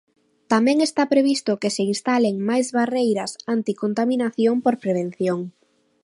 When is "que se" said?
1.61-1.83